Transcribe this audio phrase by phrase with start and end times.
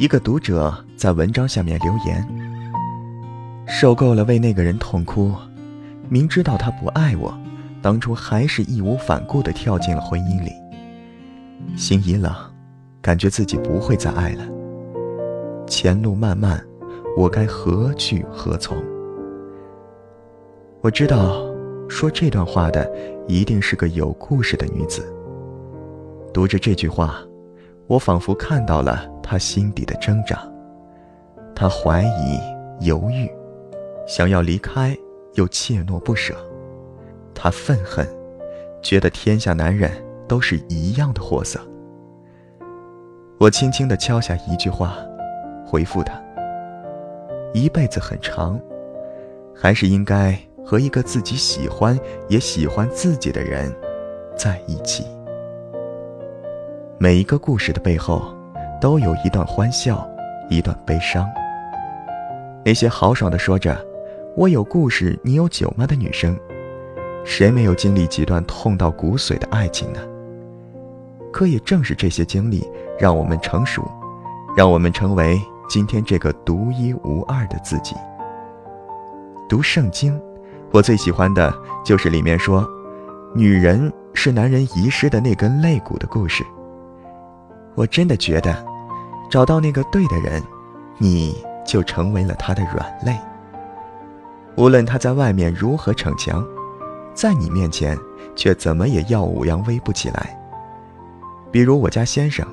[0.00, 2.26] 一个读者在文章下面留言
[3.68, 5.30] ：“受够了为那个人痛哭，
[6.08, 7.38] 明知道他不爱我，
[7.82, 10.52] 当初还是义无反顾地跳进了婚姻里。
[11.76, 12.34] 心一冷，
[13.02, 14.48] 感觉自己不会再爱了。
[15.66, 16.64] 前路漫漫，
[17.14, 18.82] 我该何去何从？”
[20.80, 21.44] 我知道，
[21.90, 22.90] 说这段话的
[23.28, 25.06] 一定是个有故事的女子。
[26.32, 27.20] 读着这句话，
[27.90, 30.40] 我仿佛看到了他心底的挣扎。
[31.56, 32.38] 他怀疑、
[32.86, 33.28] 犹豫，
[34.06, 34.96] 想要离开，
[35.34, 36.32] 又怯懦不舍。
[37.34, 38.06] 他愤恨，
[38.80, 39.90] 觉得天下男人
[40.28, 41.58] 都是一样的货色。
[43.38, 44.94] 我轻轻地敲下一句话，
[45.66, 46.22] 回复他：
[47.52, 48.60] 一辈子很长，
[49.52, 50.38] 还是应该。
[50.62, 53.74] 和一个自己喜欢也喜欢自己的人
[54.36, 55.04] 在一起。
[57.02, 58.36] 每一个故事的背后，
[58.78, 60.06] 都有一段欢笑，
[60.50, 61.26] 一段悲伤。
[62.62, 63.74] 那些豪爽的说着
[64.36, 66.38] “我有故事，你有酒吗”的女生，
[67.24, 70.00] 谁没有经历几段痛到骨髓的爱情呢？
[71.32, 72.62] 可也正是这些经历，
[72.98, 73.82] 让我们成熟，
[74.54, 77.96] 让我们成为今天这个独一无二的自己。
[79.48, 80.20] 读圣经。
[80.70, 81.50] 我最喜欢的
[81.82, 82.68] 就是里面说，
[83.34, 86.44] 女人是男人遗失的那根肋骨的故事。
[87.74, 88.54] 我真的觉得，
[89.30, 90.42] 找到那个对的人，
[90.98, 93.18] 你就成为了他的软肋。
[94.56, 96.46] 无论他在外面如何逞强，
[97.14, 97.96] 在你面前
[98.36, 100.38] 却怎么也耀武扬威不起来。
[101.50, 102.46] 比如我家先生，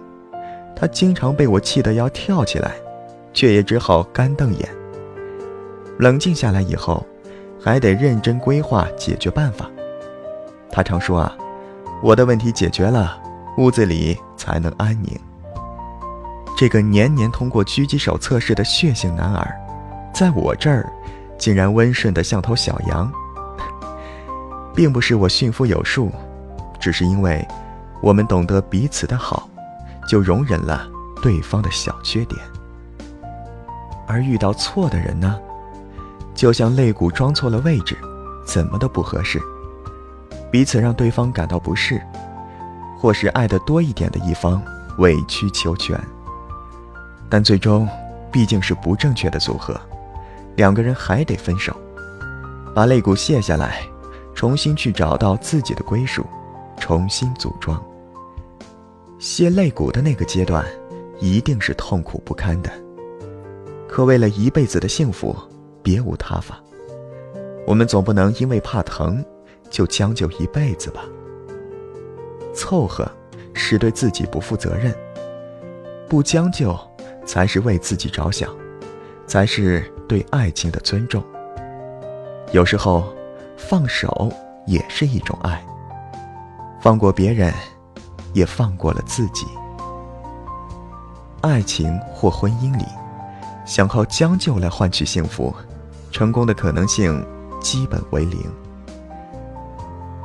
[0.75, 2.75] 他经常被我气得要跳起来，
[3.33, 4.69] 却也只好干瞪眼。
[5.97, 7.05] 冷静下来以后。
[7.59, 9.69] 还得认真规划解决办法。
[10.71, 11.35] 他常说啊，
[12.03, 13.19] 我的问题解决了，
[13.57, 14.15] 屋子里
[14.47, 15.19] 才能安宁。
[16.57, 19.53] 这个年年通过狙击手测试的血性男儿，
[20.13, 20.89] 在我这儿，
[21.37, 23.11] 竟然温顺的像头小羊。
[24.73, 26.09] 并不是我驯服有术，
[26.79, 27.45] 只是因为，
[28.01, 29.49] 我们懂得彼此的好，
[30.07, 30.87] 就容忍了
[31.21, 32.39] 对方的小缺点。
[34.07, 35.37] 而遇到错的人呢？
[36.33, 37.97] 就像肋骨装错了位置，
[38.45, 39.41] 怎么都不合适，
[40.49, 42.01] 彼此让对方感到不适，
[42.97, 44.61] 或是爱的多一点的一方
[44.97, 45.99] 委曲求全。
[47.29, 47.87] 但最终
[48.31, 49.79] 毕竟是不正确的组合，
[50.55, 51.75] 两个人还得分手，
[52.73, 53.81] 把肋骨卸下来，
[54.33, 56.25] 重新去找到自己的归属，
[56.79, 57.81] 重新组装。
[59.19, 60.65] 卸肋骨的那个阶段，
[61.19, 62.71] 一定是痛苦不堪的，
[63.87, 65.35] 可为了一辈子的幸福。
[65.83, 66.59] 别无他法，
[67.65, 69.23] 我们总不能因为怕疼，
[69.69, 71.01] 就将就一辈子吧。
[72.57, 73.07] 凑合，
[73.53, 74.91] 是对自己不负责任；
[76.09, 76.75] 不将就，
[77.25, 78.49] 才是为自己着想，
[79.27, 81.23] 才是对爱情的尊重。
[82.51, 83.03] 有时候，
[83.55, 84.31] 放手
[84.65, 85.63] 也是一种爱，
[86.81, 87.53] 放过别人，
[88.33, 89.45] 也放过了自己。
[91.41, 92.85] 爱情或婚姻里，
[93.65, 95.53] 想靠将就来换取幸福。
[96.09, 97.23] 成功的可能性
[97.61, 98.39] 基本为零。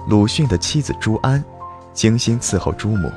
[0.09, 1.45] 鲁迅的妻子朱安，
[1.93, 3.11] 精心伺候朱母，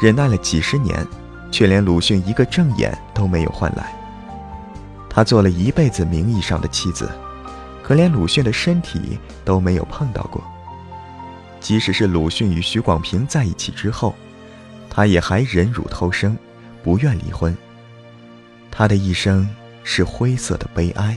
[0.00, 1.06] 忍耐了几十年，
[1.50, 3.92] 却连鲁迅一个正眼都没有换来。
[5.08, 7.08] 他做了一辈子名义上的妻子，
[7.82, 10.42] 可连鲁迅的身体都没有碰到过。
[11.60, 14.14] 即使是鲁迅与许广平在一起之后，
[14.90, 16.36] 他也还忍辱偷生，
[16.82, 17.56] 不愿离婚。
[18.70, 19.48] 他的一生
[19.82, 21.16] 是灰色的悲哀。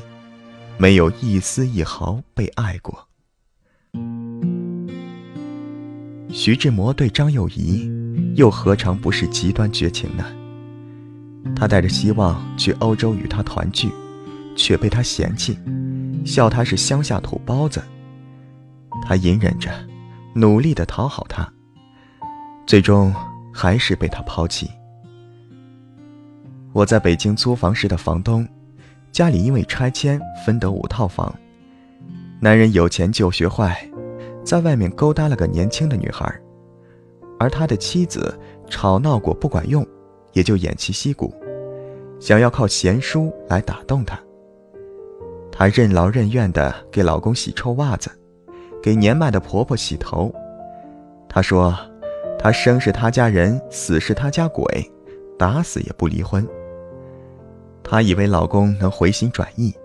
[0.80, 3.07] 没有一丝一毫被爱过。
[6.30, 7.90] 徐志摩对张幼仪，
[8.36, 10.26] 又何尝不是极端绝情呢？
[11.56, 13.90] 他带着希望去欧洲与她团聚，
[14.56, 15.58] 却被她嫌弃，
[16.26, 17.82] 笑他是乡下土包子。
[19.04, 19.72] 他隐忍着，
[20.34, 21.48] 努力的讨好她，
[22.66, 23.14] 最终
[23.54, 24.70] 还是被她抛弃。
[26.74, 28.48] 我在北京租房时的房东。
[29.10, 31.34] 家里因为拆迁分得五套房，
[32.40, 33.76] 男人有钱就学坏，
[34.48, 36.34] 在外面勾搭了个年轻的女孩，
[37.38, 38.34] 而他的妻子
[38.70, 39.86] 吵闹过不管用，
[40.32, 41.34] 也就偃旗息鼓，
[42.18, 44.18] 想要靠贤淑来打动他。
[45.52, 48.10] 她任劳任怨地给老公洗臭袜子，
[48.82, 50.34] 给年迈的婆婆洗头。
[51.28, 51.78] 她说
[52.40, 54.66] ：“她生是他家人，死是他家鬼，
[55.38, 56.48] 打死也不离婚。”
[57.84, 59.76] 她以为老公能回心转意，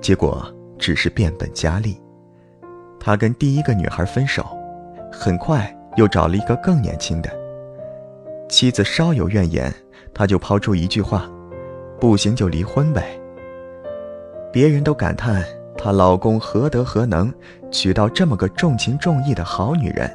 [0.00, 0.42] 结果
[0.78, 2.00] 只是变本加厉。
[3.00, 4.44] 她跟第一个女孩分手，
[5.10, 7.30] 很快又找了一个更年轻的。
[8.48, 9.72] 妻子稍有怨言，
[10.14, 11.28] 他就抛出一句话
[12.00, 13.18] ：“不行就离婚呗。
[14.50, 15.44] 别人都感叹
[15.76, 17.32] 她老公何德何能，
[17.70, 20.10] 娶到这么个重情重义的好女人，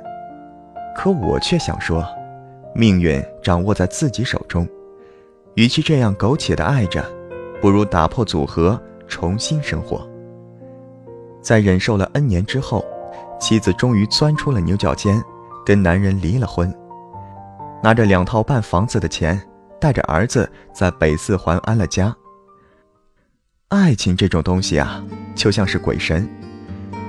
[0.95, 2.03] 可我却想说，
[2.74, 4.68] 命运掌握在自己手中，
[5.53, 7.06] 与其这样苟且的爱着，
[7.62, 10.09] 不如打破组合，重新生活。
[11.44, 12.84] 在忍受了 N 年之后，
[13.40, 15.22] 妻子终于钻出了牛角尖，
[15.66, 16.74] 跟男人离了婚，
[17.84, 19.40] 拿着两套半房子的钱，
[19.80, 22.16] 带着儿子在北四环安了家。
[23.68, 25.04] 爱情这种东西啊，
[25.36, 26.28] 就像是鬼神，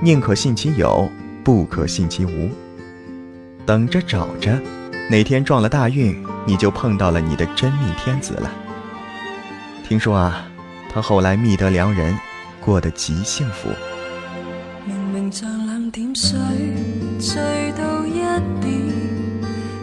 [0.01, 1.09] 宁可信其有，
[1.41, 2.49] 不可信其无。
[3.65, 4.59] 等着找着，
[5.09, 8.51] 哪天撞了大运，你就碰到了你的真命天子了。
[9.87, 10.45] 听说啊，
[10.91, 12.17] 他后来觅得良人，
[12.59, 13.69] 过得极幸福。
[17.19, 17.41] 醉
[17.77, 18.19] 到一
[18.61, 18.71] 点，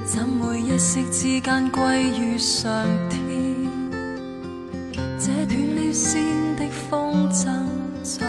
[0.05, 2.71] 怎会一息之间归于上
[3.09, 3.21] 天？
[5.19, 6.21] 这断了线
[6.57, 7.47] 的风筝
[8.03, 8.27] 在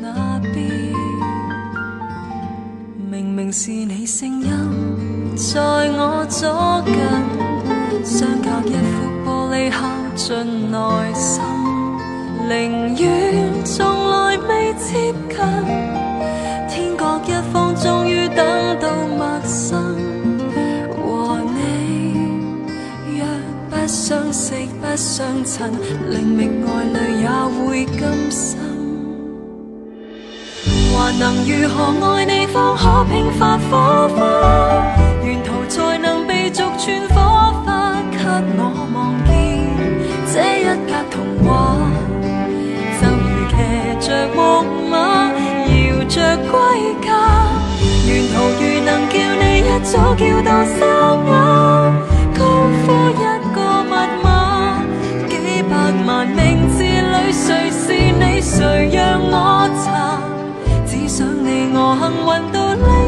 [0.00, 0.94] 哪边？
[3.10, 4.50] 明明是你声音
[5.36, 6.94] 在我左近，
[8.04, 9.78] 相隔一副玻璃敲
[10.16, 10.76] 进内
[11.14, 11.42] 心，
[12.48, 13.78] 宁愿从
[14.10, 16.09] 来未接近。
[17.26, 18.44] 一方终于等
[18.80, 19.96] 到陌生，
[20.96, 22.14] 和你
[23.18, 23.20] 若
[23.68, 25.70] 不相识不相衬，
[26.08, 28.58] 令觅爱侣也会甘心。
[30.92, 31.76] 还能如何
[32.06, 33.58] 爱你方可平凡
[47.00, 47.08] 家
[48.06, 50.78] 沿途如能叫你一早叫到沙
[51.28, 51.30] 哑
[52.36, 52.40] 高
[52.82, 54.26] 呼一个密码
[55.28, 55.72] 几百
[56.06, 60.20] 万名字里谁是你谁让我查
[60.86, 62.99] 只想你我幸运到